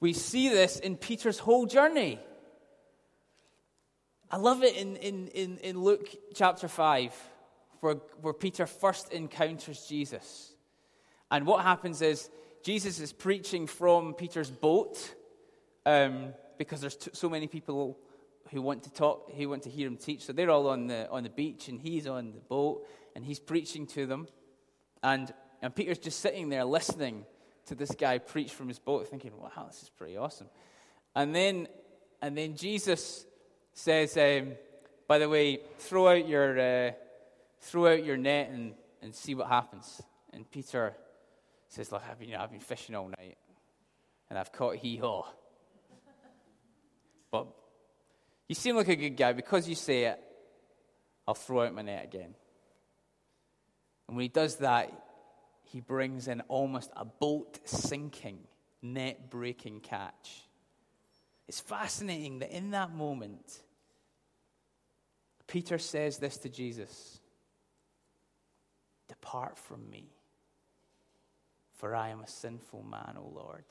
[0.00, 2.20] we see this in Peter's whole journey.
[4.30, 7.14] I love it in, in, in, in Luke chapter 5,
[7.80, 10.52] where, where Peter first encounters Jesus.
[11.30, 12.30] And what happens is,
[12.62, 15.14] Jesus is preaching from Peter's boat
[15.84, 17.98] um, because there's t- so many people
[18.50, 20.24] who want to talk, who want to hear him teach.
[20.24, 23.38] So they're all on the, on the beach, and he's on the boat and he's
[23.40, 24.28] preaching to them.
[25.02, 25.32] And,
[25.62, 27.24] and Peter's just sitting there listening
[27.66, 30.48] to this guy preach from his boat, thinking, wow, this is pretty awesome.
[31.14, 31.66] And then,
[32.20, 33.24] and then Jesus
[33.72, 34.52] says, um,
[35.08, 36.92] by the way, throw out your, uh,
[37.60, 40.02] throw out your net and, and see what happens.
[40.32, 40.94] And Peter
[41.68, 43.38] says, look, I've been, I've been fishing all night.
[44.28, 45.26] and I've caught hee haw.
[47.30, 47.48] But
[48.48, 49.32] you seem like a good guy.
[49.32, 50.20] Because you say it,
[51.26, 52.34] I'll throw out my net again.
[54.06, 54.92] And when he does that,
[55.64, 58.38] he brings in almost a boat sinking,
[58.82, 60.46] net breaking catch.
[61.48, 63.62] It's fascinating that in that moment,
[65.46, 67.20] Peter says this to Jesus
[69.08, 70.08] Depart from me,
[71.74, 73.64] for I am a sinful man, O Lord.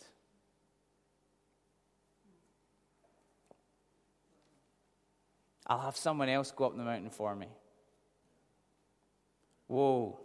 [5.68, 7.48] I'll have someone else go up the mountain for me.
[9.68, 10.20] Whoa,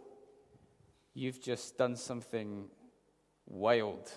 [1.13, 2.67] you've just done something
[3.47, 4.11] wild.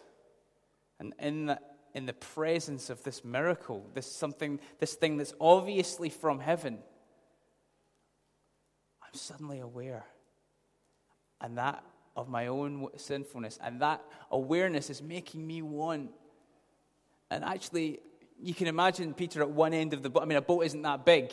[1.01, 1.59] And in the,
[1.95, 6.79] in the presence of this miracle, this something, this thing that's obviously from heaven,
[9.03, 10.05] I'm suddenly aware.
[11.41, 11.85] And that
[12.17, 13.59] of my own sinfulness.
[13.63, 16.11] And that awareness is making me want.
[17.31, 18.01] And actually,
[18.41, 20.23] you can imagine Peter at one end of the boat.
[20.23, 21.33] I mean, a boat isn't that big.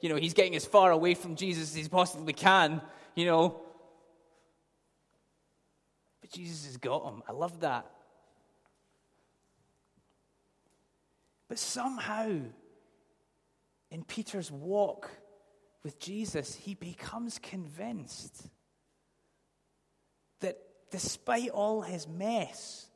[0.00, 2.80] You know, he's getting as far away from Jesus as he possibly can,
[3.14, 3.62] you know.
[6.20, 7.22] But Jesus has got him.
[7.28, 7.90] I love that.
[11.48, 12.40] But somehow,
[13.90, 15.10] in Peter's walk
[15.82, 18.46] with Jesus, he becomes convinced
[20.40, 20.58] that
[20.90, 22.89] despite all his mess,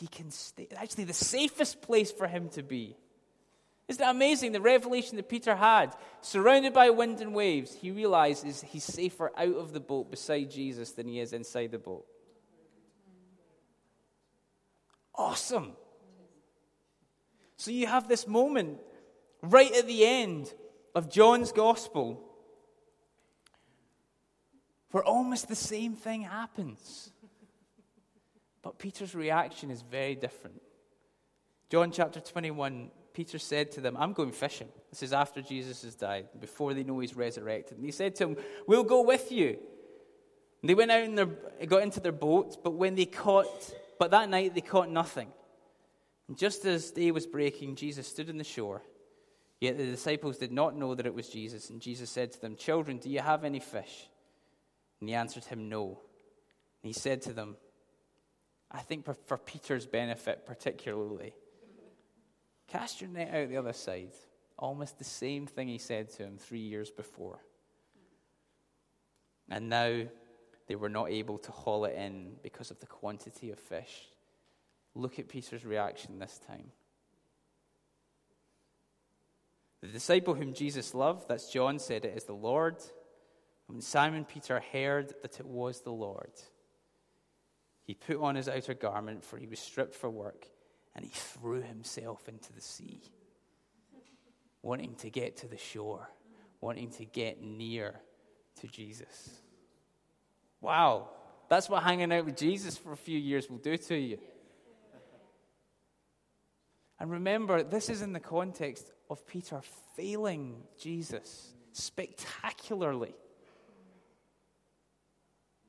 [0.00, 0.66] he can stay.
[0.76, 2.96] Actually, the safest place for him to be.
[3.86, 4.52] Isn't that amazing?
[4.52, 9.56] The revelation that Peter had, surrounded by wind and waves, he realizes he's safer out
[9.56, 12.06] of the boat beside Jesus than he is inside the boat.
[15.14, 15.72] Awesome.
[17.56, 18.78] So you have this moment
[19.42, 20.54] right at the end
[20.94, 22.24] of John's gospel
[24.92, 27.12] where almost the same thing happens.
[28.62, 30.60] But Peter's reaction is very different.
[31.70, 34.68] John chapter 21, Peter said to them, I'm going fishing.
[34.90, 37.78] This is after Jesus has died, before they know he's resurrected.
[37.78, 39.56] And he said to them, We'll go with you.
[40.60, 44.28] And they went out and got into their boat, but when they caught, but that
[44.28, 45.28] night they caught nothing.
[46.28, 48.82] And just as day was breaking, Jesus stood on the shore.
[49.60, 51.70] Yet the disciples did not know that it was Jesus.
[51.70, 54.08] And Jesus said to them, Children, do you have any fish?
[55.00, 56.00] And they answered him, No.
[56.82, 57.56] And he said to them,
[58.70, 61.34] I think for, for Peter's benefit particularly.
[62.68, 64.12] Cast your net out the other side.
[64.58, 67.40] Almost the same thing he said to him three years before.
[69.48, 70.02] And now
[70.68, 74.08] they were not able to haul it in because of the quantity of fish.
[74.94, 76.70] Look at Peter's reaction this time.
[79.80, 82.76] The disciple whom Jesus loved, that's John, said it is the Lord.
[83.66, 86.32] And when Simon Peter heard that it was the Lord,
[87.90, 90.46] he put on his outer garment, for he was stripped for work,
[90.94, 93.02] and he threw himself into the sea,
[94.62, 96.08] wanting to get to the shore,
[96.60, 97.96] wanting to get near
[98.60, 99.30] to Jesus.
[100.60, 101.08] Wow,
[101.48, 104.18] that's what hanging out with Jesus for a few years will do to you.
[107.00, 109.62] And remember, this is in the context of Peter
[109.96, 113.16] failing Jesus spectacularly.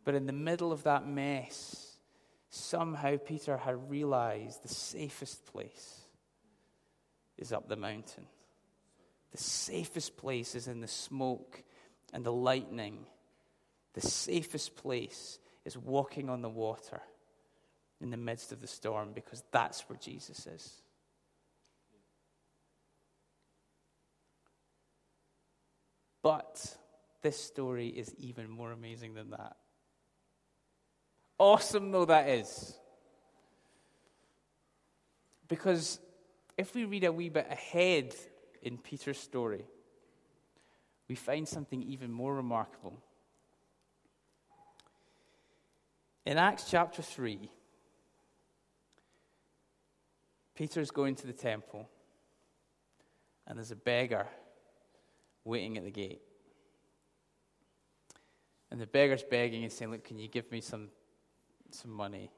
[0.04, 1.91] But in the middle of that mess,
[2.54, 6.02] Somehow Peter had realized the safest place
[7.38, 8.26] is up the mountain.
[9.32, 11.64] The safest place is in the smoke
[12.12, 13.06] and the lightning.
[13.94, 17.02] The safest place is walking on the water
[18.02, 20.82] in the midst of the storm because that's where Jesus is.
[26.22, 26.76] But
[27.22, 29.56] this story is even more amazing than that
[31.42, 32.78] awesome though that is.
[35.48, 36.00] Because
[36.56, 38.16] if we read a wee bit ahead
[38.62, 39.66] in Peter's story,
[41.10, 43.02] we find something even more remarkable.
[46.26, 47.50] In Acts chapter 3,
[50.56, 51.90] Peter's going to the temple,
[53.48, 54.28] and there's a beggar
[55.44, 56.22] waiting at the gate.
[58.70, 60.90] And the beggar's begging and saying, Look, can you give me some
[61.74, 62.32] some money.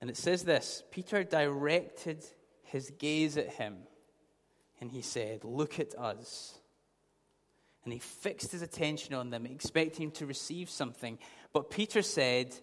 [0.00, 2.24] And it says this Peter directed
[2.62, 3.76] his gaze at him
[4.80, 6.54] and he said, Look at us.
[7.84, 11.18] And he fixed his attention on them, expecting to receive something.
[11.52, 12.54] But Peter said,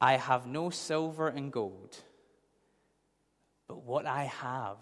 [0.00, 1.96] I have no silver and gold,
[3.68, 4.78] but what I have,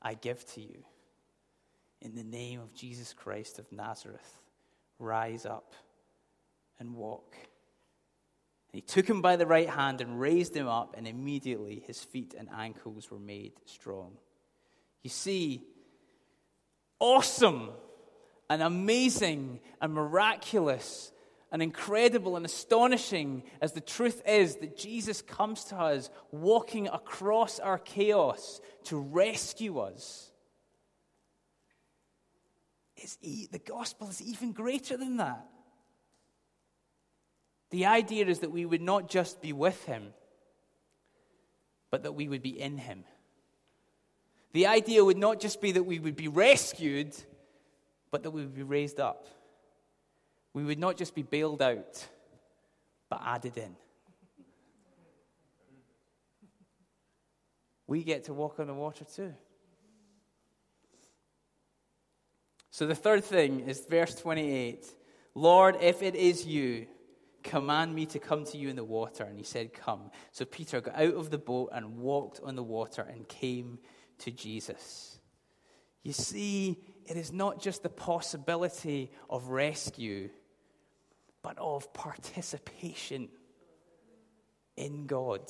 [0.00, 0.82] I give to you.
[2.00, 4.38] In the name of Jesus Christ of Nazareth,
[4.98, 5.74] rise up
[6.78, 7.34] and walk.
[8.72, 12.34] He took him by the right hand and raised him up, and immediately his feet
[12.38, 14.12] and ankles were made strong.
[15.02, 15.62] You see,
[16.98, 17.70] awesome
[18.50, 21.12] and amazing and miraculous
[21.50, 27.58] and incredible and astonishing as the truth is that Jesus comes to us walking across
[27.58, 30.30] our chaos to rescue us.
[32.96, 33.16] Is
[33.50, 35.46] the gospel is even greater than that.
[37.70, 40.14] The idea is that we would not just be with him,
[41.90, 43.04] but that we would be in him.
[44.52, 47.14] The idea would not just be that we would be rescued,
[48.10, 49.26] but that we would be raised up.
[50.54, 52.06] We would not just be bailed out,
[53.10, 53.76] but added in.
[57.86, 59.34] We get to walk on the water too.
[62.70, 64.86] So the third thing is verse 28
[65.34, 66.86] Lord, if it is you,
[67.48, 69.24] Command me to come to you in the water.
[69.24, 70.10] And he said, Come.
[70.32, 73.78] So Peter got out of the boat and walked on the water and came
[74.18, 75.18] to Jesus.
[76.02, 76.76] You see,
[77.06, 80.28] it is not just the possibility of rescue,
[81.40, 83.30] but of participation
[84.76, 85.40] in God.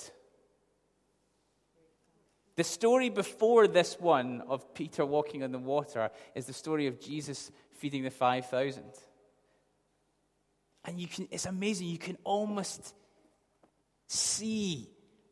[2.55, 7.01] The story before this one of Peter walking on the water is the story of
[7.01, 8.85] Jesus feeding the 5,000.
[10.89, 11.87] And you can, it's amazing.
[11.89, 12.95] You can almost
[14.07, 14.89] see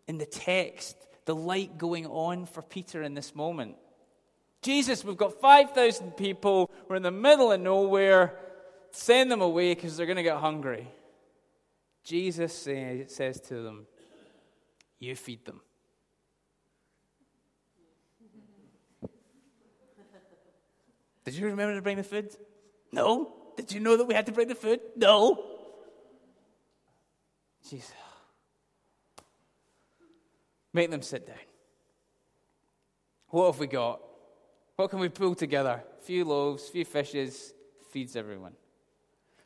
[0.06, 0.94] in the text
[1.24, 3.76] the light going on for Peter in this moment.
[4.60, 6.70] Jesus, we've got 5,000 people.
[6.88, 8.38] We're in the middle of nowhere.
[8.90, 10.88] Send them away because they're going to get hungry.
[12.04, 13.86] Jesus say, says to them,
[14.98, 15.62] You feed them.
[21.24, 22.36] Did you remember to bring the food?
[22.92, 23.45] No.
[23.56, 24.80] Did you know that we had to bring the food?
[24.96, 25.44] No.
[27.68, 27.92] Jesus.
[30.72, 31.36] Make them sit down.
[33.28, 34.00] What have we got?
[34.76, 35.82] What can we pull together?
[35.98, 37.54] A few loaves, few fishes,
[37.90, 38.52] feeds everyone.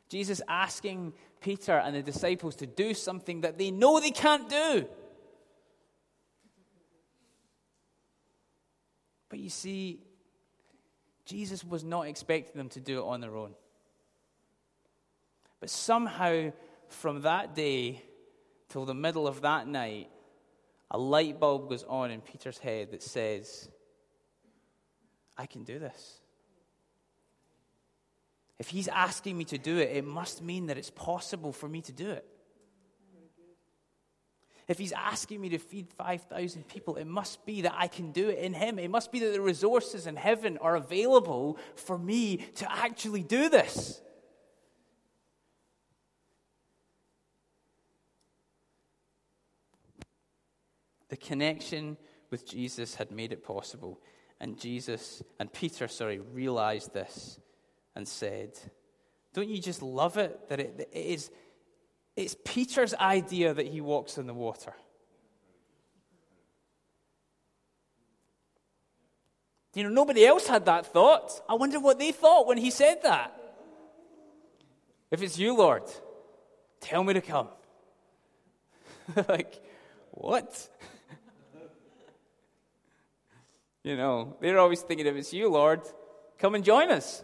[0.09, 4.85] Jesus asking Peter and the disciples to do something that they know they can't do.
[9.29, 10.01] But you see,
[11.25, 13.55] Jesus was not expecting them to do it on their own.
[15.61, 16.51] But somehow,
[16.89, 18.03] from that day
[18.67, 20.09] till the middle of that night,
[20.89, 23.69] a light bulb goes on in Peter's head that says,
[25.37, 26.19] I can do this.
[28.59, 31.81] If he's asking me to do it, it must mean that it's possible for me
[31.81, 32.25] to do it.
[34.67, 38.29] If he's asking me to feed 5,000 people, it must be that I can do
[38.29, 38.79] it in him.
[38.79, 43.49] It must be that the resources in heaven are available for me to actually do
[43.49, 44.01] this.
[51.21, 51.97] Connection
[52.29, 53.99] with Jesus had made it possible.
[54.39, 57.39] And Jesus, and Peter, sorry, realized this
[57.95, 58.57] and said,
[59.33, 61.29] Don't you just love it that it, it is,
[62.15, 64.73] it's Peter's idea that he walks in the water?
[69.73, 71.31] You know, nobody else had that thought.
[71.47, 73.37] I wonder what they thought when he said that.
[75.11, 75.83] If it's you, Lord,
[76.81, 77.47] tell me to come.
[79.29, 79.61] like,
[80.11, 80.69] what?
[83.83, 85.81] You know, they're always thinking, if it's you, Lord,
[86.37, 87.23] come and join us.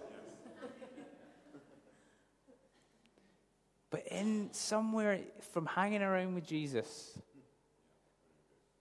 [3.91, 5.19] but in somewhere
[5.53, 7.17] from hanging around with Jesus,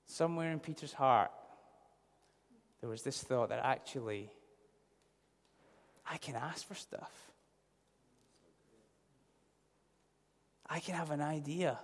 [0.06, 1.30] somewhere in Peter's heart,
[2.80, 4.30] there was this thought that actually,
[6.10, 7.12] I can ask for stuff.
[10.68, 11.78] I can have an idea.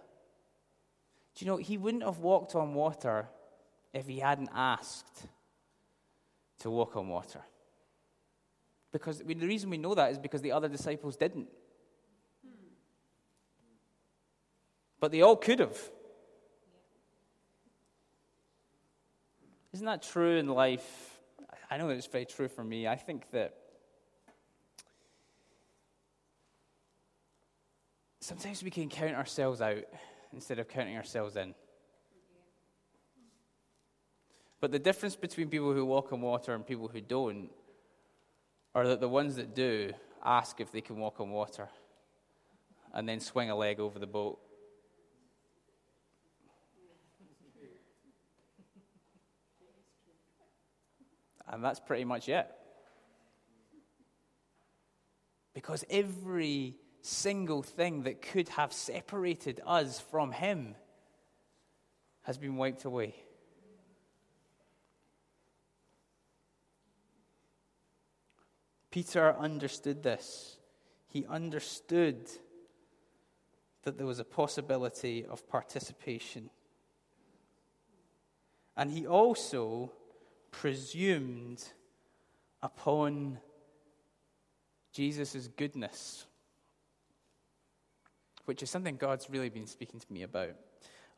[1.35, 3.29] Do you know, he wouldn't have walked on water
[3.93, 5.27] if he hadn't asked
[6.63, 7.41] to walk on water.
[8.93, 11.49] Because the reason we know that is because the other disciples didn't.
[15.01, 15.79] But they all could have.
[19.73, 21.19] Isn't that true in life?
[21.71, 22.87] I know that it's very true for me.
[22.87, 23.57] I think that
[28.21, 29.85] sometimes we can count ourselves out
[30.35, 31.55] instead of counting ourselves in.
[34.63, 37.51] But the difference between people who walk on water and people who don't
[38.77, 39.93] are that the ones that do
[40.25, 41.69] ask if they can walk on water
[42.95, 44.39] and then swing a leg over the boat.
[51.49, 52.47] And that's pretty much it.
[55.55, 60.77] Because every single thing that could have separated us from Him
[62.23, 63.17] has been wiped away.
[68.93, 70.59] Peter understood this.
[71.09, 72.29] He understood
[73.83, 76.51] that there was a possibility of participation.
[78.77, 79.91] And he also
[80.51, 81.65] presumed
[82.63, 83.39] upon
[84.93, 86.27] Jesus' goodness,
[88.45, 90.55] which is something God's really been speaking to me about.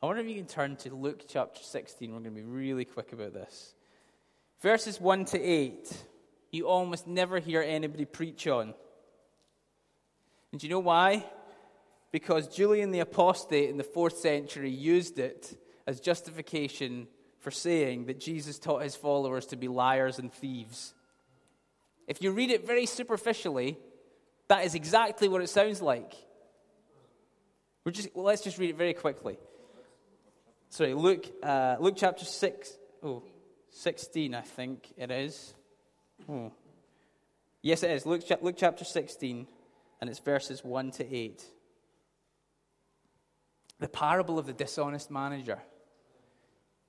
[0.01, 2.09] I wonder if you can turn to Luke chapter 16.
[2.09, 3.75] We're going to be really quick about this.
[4.61, 5.93] Verses 1 to 8,
[6.55, 8.73] you almost never hear anybody preach on.
[10.51, 11.25] And do you know why?
[12.11, 17.07] Because Julian the Apostate in the fourth century used it as justification
[17.39, 20.93] for saying that Jesus taught his followers to be liars and thieves.
[22.07, 23.77] If you read it very superficially,
[24.47, 26.13] that is exactly what it sounds like.
[27.83, 29.37] We're just, well, let's just read it very quickly.
[30.69, 33.23] Sorry, Luke, uh, Luke chapter 6, oh,
[33.69, 35.53] 16, I think it is.
[36.29, 36.51] Oh.
[37.61, 38.05] Yes, it is.
[38.05, 39.47] Luke, Luke chapter 16,
[40.01, 41.43] and it's verses 1 to 8.
[43.79, 45.59] The parable of the dishonest manager.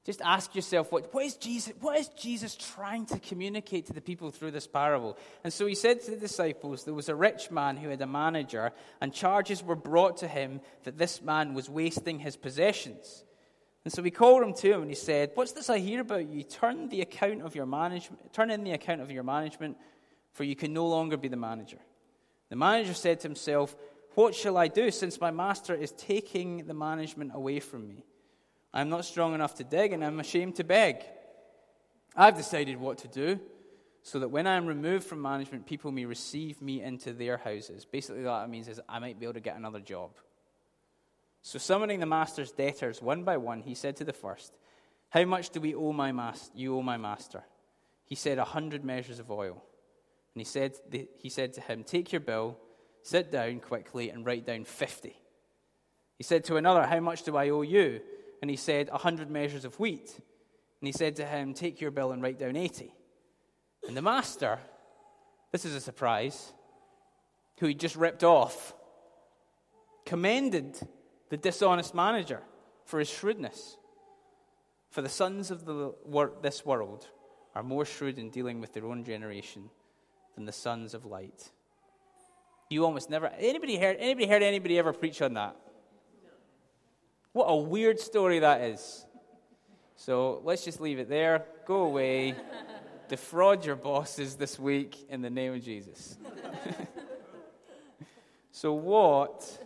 [0.07, 4.01] Just ask yourself, what, what, is Jesus, what is Jesus trying to communicate to the
[4.01, 5.19] people through this parable?
[5.43, 8.07] And so he said to the disciples, There was a rich man who had a
[8.07, 8.71] manager,
[9.01, 13.25] and charges were brought to him that this man was wasting his possessions.
[13.87, 16.29] And so we called him to him and he said, What's this I hear about
[16.29, 16.43] you?
[16.43, 19.77] Turn the account of your management, turn in the account of your management,
[20.33, 21.79] for you can no longer be the manager.
[22.49, 23.77] The manager said to himself,
[24.17, 28.05] What shall I do, since my master is taking the management away from me?
[28.75, 31.05] I'm not strong enough to dig, and I'm ashamed to beg.
[32.17, 33.39] I've decided what to do
[34.03, 37.85] so that when I am removed from management, people may receive me into their houses.
[37.85, 40.11] Basically, what that means is I might be able to get another job.
[41.47, 44.53] So, summoning the master's debtors one by one, he said to the first,
[45.11, 46.51] How much do we owe my master?
[46.57, 47.45] You owe my master.
[48.05, 49.63] He said, A hundred measures of oil.
[50.35, 50.73] And he said,
[51.21, 52.59] he said to him, Take your bill,
[53.05, 55.23] sit down quickly, and write down fifty.
[56.17, 58.01] He said to another, How much do I owe you?
[58.43, 60.17] and he said, A hundred measures of wheat.
[60.81, 62.93] And he said to him, Take your bill and write down eighty.
[63.87, 64.59] And the master,
[65.53, 66.53] this is a surprise,
[67.61, 68.75] who he just ripped off,
[70.05, 70.81] commended
[71.29, 72.43] the dishonest manager
[72.85, 73.77] for his shrewdness.
[74.91, 75.93] For the sons of the,
[76.43, 77.09] this world
[77.55, 79.71] are more shrewd in dealing with their own generation
[80.35, 81.51] than the sons of light.
[82.69, 85.57] You almost never anybody heard anybody heard anybody ever preach on that?
[87.33, 89.07] What a weird story that is.
[89.97, 91.45] So let's just leave it there.
[91.67, 92.35] Go away.
[93.09, 96.19] Defraud your bosses this week in the name of Jesus.
[98.51, 99.59] so, what?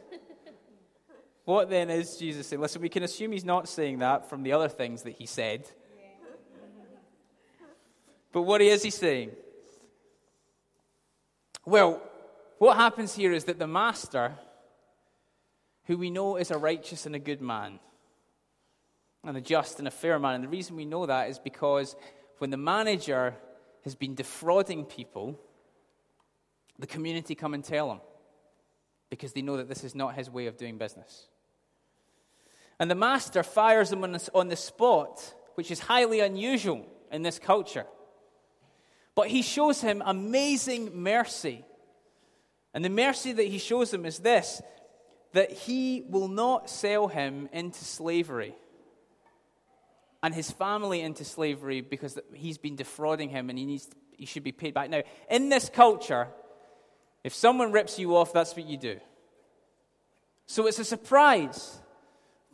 [1.51, 2.63] What then is Jesus saying?
[2.63, 5.69] Listen, we can assume he's not saying that from the other things that he said.
[8.31, 9.33] But what is he saying?
[11.67, 12.01] Well,
[12.59, 14.35] what happens here is that the master
[15.87, 17.81] who we know is a righteous and a good man,
[19.25, 20.37] and a just and a fair man.
[20.37, 21.97] And the reason we know that is because
[22.39, 23.35] when the manager
[23.83, 25.37] has been defrauding people,
[26.79, 28.01] the community come and tell him
[29.09, 31.27] because they know that this is not his way of doing business.
[32.81, 34.03] And the master fires him
[34.35, 37.85] on the spot, which is highly unusual in this culture.
[39.15, 41.63] But he shows him amazing mercy.
[42.73, 44.63] And the mercy that he shows him is this
[45.33, 48.53] that he will not sell him into slavery
[50.25, 54.43] and his family into slavery because he's been defrauding him and he, needs, he should
[54.43, 54.91] be paid back.
[54.91, 56.29] Now, in this culture,
[57.23, 58.99] if someone rips you off, that's what you do.
[60.47, 61.80] So it's a surprise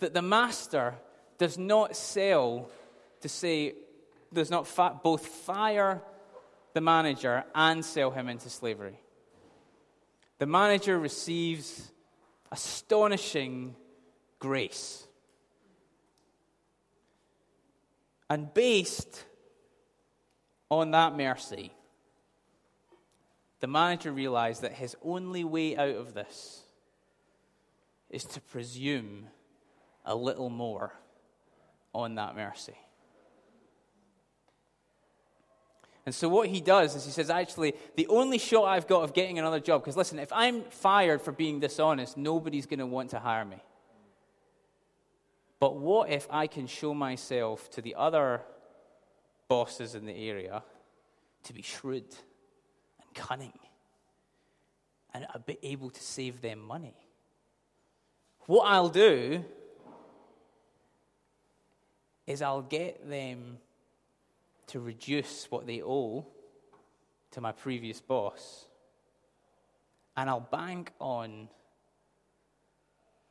[0.01, 0.95] that the master
[1.39, 2.71] does not sell
[3.21, 3.75] to say,
[4.33, 6.03] does not fa- both fire
[6.75, 8.99] the manager and sell him into slavery.
[10.39, 11.91] The manager receives
[12.53, 13.75] astonishing
[14.39, 15.07] grace.
[18.29, 19.25] And based
[20.71, 21.73] on that mercy,
[23.61, 26.63] the manager realized that his only way out of this
[28.11, 29.29] is to presume
[30.07, 30.93] a little more
[31.95, 32.77] on that mercy.
[36.07, 39.13] And so what he does is he says, actually, the only shot I've got of
[39.13, 43.11] getting another job, because listen, if I'm fired for being dishonest, nobody's going to want
[43.11, 43.61] to hire me.
[45.59, 48.43] But what if I can show myself to the other
[49.49, 50.63] bosses in the area
[51.45, 52.05] to be shrewd
[53.01, 53.53] and cunning
[55.17, 56.95] and I'll be able to save them money.
[58.47, 59.45] What I'll do
[62.27, 63.59] is I'll get them
[64.69, 66.27] to reduce what they owe
[67.33, 68.65] to my previous boss.
[70.17, 71.49] And I'll bank on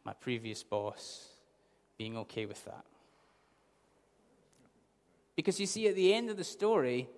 [0.03, 1.27] my previous boss
[1.97, 2.85] being okay with that.
[5.35, 7.09] Because you see, at the end of the story,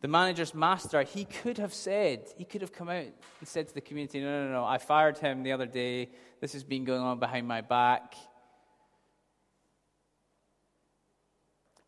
[0.00, 3.14] the manager's master, he could have said, he could have come out and
[3.44, 6.08] said to the community, No, no, no, I fired him the other day.
[6.40, 8.14] This has been going on behind my back.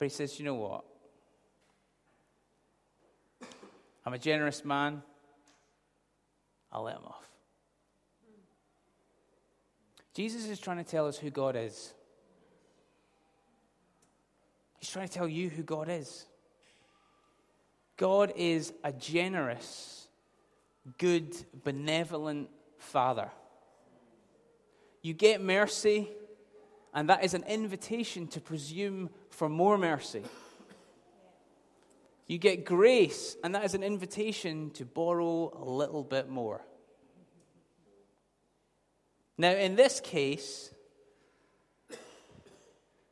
[0.00, 0.82] But he says, You know what?
[4.04, 5.02] I'm a generous man.
[6.72, 7.28] I'll let him off.
[10.14, 11.92] Jesus is trying to tell us who God is.
[14.78, 16.24] He's trying to tell you who God is.
[17.98, 20.08] God is a generous,
[20.96, 22.48] good, benevolent
[22.78, 23.30] Father.
[25.02, 26.08] You get mercy,
[26.94, 30.22] and that is an invitation to presume for more mercy.
[32.26, 36.62] You get grace, and that is an invitation to borrow a little bit more.
[39.36, 40.72] Now, in this case,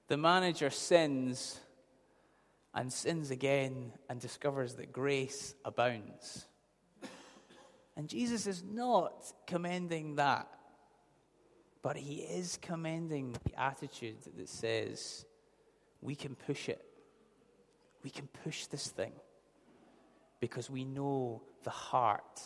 [0.09, 1.59] the manager sins
[2.75, 6.47] and sins again and discovers that grace abounds.
[7.97, 10.49] And Jesus is not commending that,
[11.83, 15.25] but he is commending the attitude that says,
[16.01, 16.85] we can push it.
[18.03, 19.13] We can push this thing
[20.41, 22.41] because we know the heart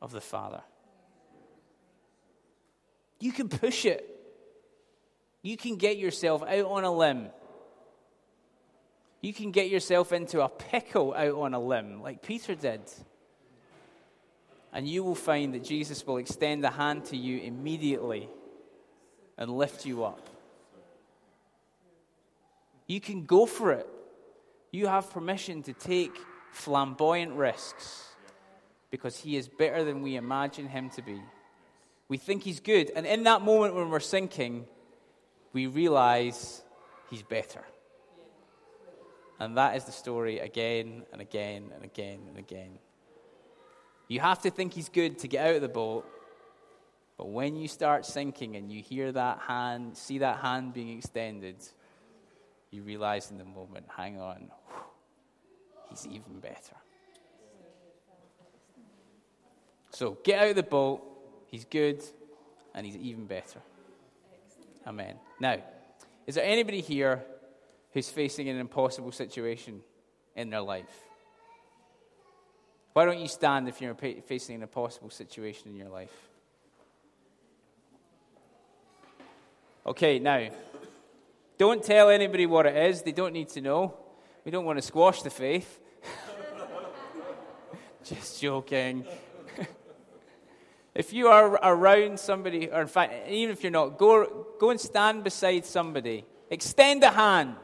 [0.00, 0.62] of the Father.
[3.20, 4.10] You can push it.
[5.42, 7.28] You can get yourself out on a limb
[9.24, 12.82] you can get yourself into a pickle out on a limb, like Peter did.
[14.70, 18.28] And you will find that Jesus will extend a hand to you immediately
[19.38, 20.28] and lift you up.
[22.86, 23.88] You can go for it.
[24.70, 26.16] You have permission to take
[26.52, 28.08] flamboyant risks
[28.90, 31.20] because he is better than we imagine him to be.
[32.08, 34.66] We think he's good, and in that moment when we're sinking,
[35.52, 36.62] we realize
[37.10, 37.64] he's better.
[39.40, 42.78] And that is the story again and again and again and again.
[44.08, 46.06] You have to think he's good to get out of the boat.
[47.16, 51.56] But when you start sinking and you hear that hand, see that hand being extended,
[52.74, 54.50] you realize in the moment, hang on,
[55.88, 56.76] he's even better.
[59.90, 61.02] So get out of the boat.
[61.46, 62.02] He's good
[62.74, 63.60] and he's even better.
[64.86, 65.14] Amen.
[65.38, 65.58] Now,
[66.26, 67.22] is there anybody here
[67.94, 69.80] who's facing an impossible situation
[70.34, 71.04] in their life.
[72.92, 76.12] Why don't you stand if you're facing an impossible situation in your life?
[79.86, 80.48] Okay, now,
[81.56, 83.02] don't tell anybody what it is.
[83.02, 83.96] They don't need to know.
[84.44, 85.80] We don't want to squash the faith.
[88.04, 89.06] Just joking.
[90.94, 94.80] if you are around somebody, or in fact, even if you're not, go, go and
[94.80, 96.24] stand beside somebody.
[96.50, 97.56] Extend a hand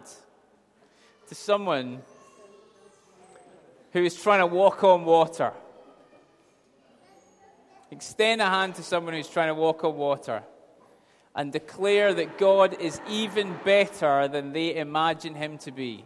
[1.29, 2.01] to someone
[3.93, 5.53] who is trying to walk on water.
[7.91, 10.45] Extend a hand to someone who's trying to walk on water
[11.35, 16.05] and declare that God is even better than they imagine him to be.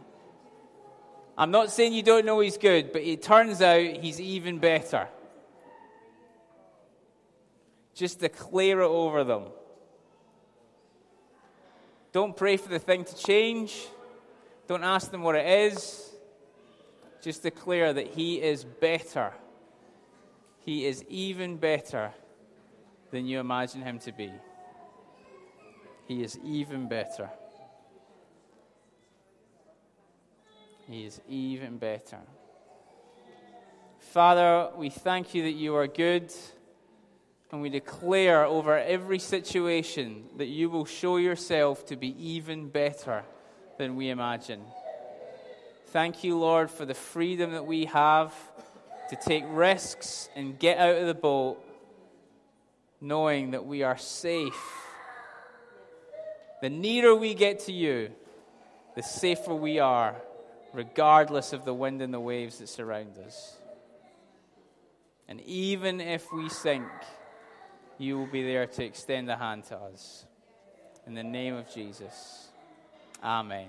[1.36, 5.08] I'm not saying you don't know he's good, but it turns out he's even better.
[7.94, 9.44] Just declare it over them.
[12.12, 13.86] Don't pray for the thing to change.
[14.68, 16.12] Don't ask them what it is.
[17.22, 19.32] Just declare that He is better.
[20.60, 22.12] He is even better
[23.10, 24.30] than you imagine Him to be.
[26.06, 27.30] He is even better.
[30.86, 32.18] He is even better.
[33.98, 36.32] Father, we thank you that you are good,
[37.50, 43.24] and we declare over every situation that you will show yourself to be even better
[43.78, 44.60] than we imagine.
[45.86, 48.34] Thank you, Lord, for the freedom that we have
[49.08, 51.64] to take risks and get out of the boat
[53.00, 54.83] knowing that we are safe.
[56.64, 58.10] The nearer we get to you,
[58.96, 60.16] the safer we are,
[60.72, 63.58] regardless of the wind and the waves that surround us.
[65.28, 66.88] And even if we sink,
[67.98, 70.24] you will be there to extend a hand to us.
[71.06, 72.48] In the name of Jesus.
[73.22, 73.68] Amen.